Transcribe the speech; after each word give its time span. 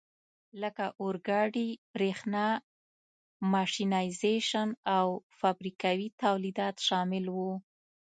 لکه 0.61 0.85
اورګاډي، 1.01 1.69
برېښنا، 1.93 2.47
ماشینایزېشن 3.53 4.69
او 4.97 5.07
فابریکوي 5.39 6.07
تولیدات 6.23 6.75
شامل 6.87 7.25
وو. 7.35 7.53